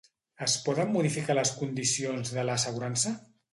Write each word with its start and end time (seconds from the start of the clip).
Es 0.45 0.55
poden 0.67 0.89
modificar 0.95 1.35
les 1.41 1.53
condicions 1.61 2.35
de 2.39 2.49
l'assegurança? 2.51 3.17